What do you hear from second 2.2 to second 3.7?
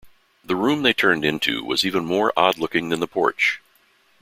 odd-looking than the porch.